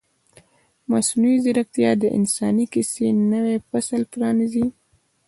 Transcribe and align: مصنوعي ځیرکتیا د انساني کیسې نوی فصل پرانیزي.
مصنوعي 0.91 1.37
ځیرکتیا 1.43 1.91
د 2.01 2.03
انساني 2.17 2.65
کیسې 2.73 3.07
نوی 3.33 3.57
فصل 3.69 4.01
پرانیزي. 4.13 4.65